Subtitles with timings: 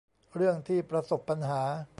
[0.35, 1.61] เรื่องที่ประสบปัญหา